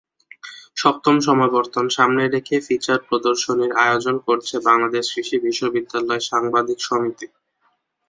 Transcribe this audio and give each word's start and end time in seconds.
সপ্তম 0.77 1.15
সমাবর্তন 1.27 1.85
সামনে 1.97 2.23
রেখে 2.27 2.55
ফিচার 2.67 2.99
প্রদর্শনীর 3.07 3.71
আয়োজন 3.83 4.15
করেছে 4.27 4.55
বাংলাদেশ 4.67 5.05
কৃষি 5.13 5.37
বিশ্ববিদ্যালয় 5.45 6.21
সাংবাদিক 6.29 6.79
সমিতি। 6.87 7.27